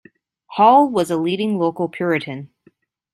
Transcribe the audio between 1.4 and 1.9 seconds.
local